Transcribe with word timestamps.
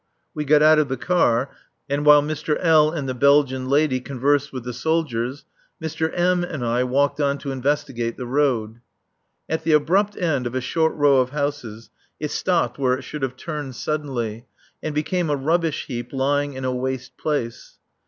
We 0.33 0.45
got 0.45 0.63
out 0.63 0.79
of 0.79 0.87
the 0.89 0.97
car; 0.97 1.51
and 1.87 2.03
while 2.03 2.23
Mr. 2.23 2.57
L. 2.59 2.89
and 2.89 3.07
the 3.07 3.13
Belgian 3.13 3.69
lady 3.69 3.99
conversed 3.99 4.51
with 4.51 4.63
the 4.63 4.73
soldiers, 4.73 5.45
Mr. 5.79 6.11
M. 6.17 6.43
and 6.43 6.65
I 6.65 6.83
walked 6.85 7.19
on 7.21 7.37
to 7.37 7.51
investigate 7.51 8.17
the 8.17 8.25
road. 8.25 8.81
At 9.47 9.63
the 9.63 9.73
abrupt 9.73 10.17
end 10.17 10.47
of 10.47 10.55
a 10.55 10.59
short 10.61 10.95
row 10.95 11.17
of 11.17 11.29
houses 11.29 11.91
it 12.19 12.31
stopped 12.31 12.79
where 12.79 12.95
it 12.97 13.03
should 13.03 13.21
have 13.21 13.35
turned 13.35 13.75
suddenly, 13.75 14.47
and 14.81 14.95
became 14.95 15.29
a 15.29 15.35
rubbish 15.35 15.85
heap 15.85 16.11
lying 16.13 16.55
in 16.55 16.65
a 16.65 16.73
waste 16.73 17.15
place. 17.19 17.77